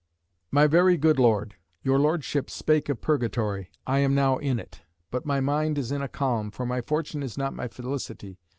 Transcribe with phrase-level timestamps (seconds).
[0.49, 3.69] "MY VERY GOOD LORD, Your Lordship spake of Purgatory.
[3.85, 4.81] I am now in it,
[5.11, 8.39] but my mind is in a calm, for my fortune is not my felicity.